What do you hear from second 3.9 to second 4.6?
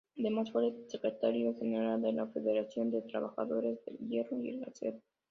Hierro y